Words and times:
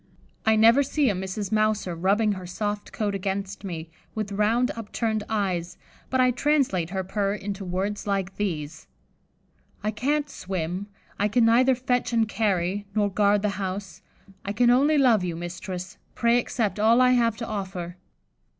I 0.47 0.55
never 0.55 0.81
see 0.81 1.11
a 1.11 1.13
Mrs. 1.13 1.51
Mouser 1.51 1.93
rubbing 1.93 2.31
her 2.31 2.47
soft 2.47 2.91
coat 2.91 3.13
against 3.13 3.63
me, 3.63 3.91
with 4.15 4.31
round 4.31 4.71
upturned 4.75 5.23
eyes, 5.29 5.77
but 6.09 6.19
I 6.19 6.31
translate 6.31 6.89
her 6.89 7.03
purr 7.03 7.35
into 7.35 7.63
words 7.63 8.07
like 8.07 8.35
these: 8.37 8.87
'I 9.83 9.91
can't 9.91 10.27
swim; 10.27 10.87
I 11.19 11.27
can 11.27 11.45
neither 11.45 11.75
fetch 11.75 12.13
and 12.13 12.27
carry, 12.27 12.87
nor 12.95 13.11
guard 13.11 13.43
the 13.43 13.49
house; 13.61 14.01
I 14.43 14.53
can 14.53 14.71
only 14.71 14.97
love 14.97 15.23
you, 15.23 15.35
mistress; 15.35 15.97
pray 16.15 16.39
accept 16.39 16.79
all 16.79 16.99
I 16.99 17.11
have 17.11 17.37
to 17.37 17.45
offer. 17.45 17.95